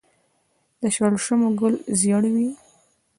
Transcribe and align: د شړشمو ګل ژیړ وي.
د 0.79 0.81
شړشمو 0.95 1.49
ګل 1.59 1.75
ژیړ 1.99 2.23
وي. 2.33 2.49